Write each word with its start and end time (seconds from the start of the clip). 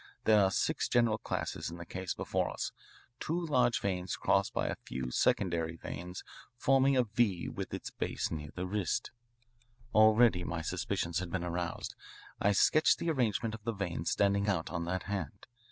There 0.23 0.43
are 0.43 0.49
six 0.49 0.87
general 0.89 1.19
classes 1.19 1.69
in 1.69 1.77
this 1.77 1.85
case 1.87 2.15
before 2.15 2.49
us, 2.49 2.71
two 3.19 3.39
large 3.39 3.79
veins 3.79 4.15
crossed 4.15 4.51
by 4.51 4.65
a 4.65 4.75
few 4.83 5.11
secondary 5.11 5.75
veins 5.75 6.23
forming 6.55 6.97
a 6.97 7.03
V 7.03 7.47
with 7.47 7.71
its 7.71 7.91
base 7.91 8.31
near 8.31 8.49
the 8.55 8.65
wrist. 8.65 9.11
"Already 9.93 10.43
my 10.43 10.63
suspicions 10.63 11.19
had 11.19 11.29
been 11.29 11.43
aroused. 11.43 11.93
I 12.41 12.51
sketched 12.53 12.97
the 12.97 13.11
arrangement 13.11 13.53
of 13.53 13.63
the 13.63 13.73
veins 13.73 14.09
standing 14.09 14.47
out 14.49 14.71
on 14.71 14.85
that 14.85 15.03
hand. 15.03 15.45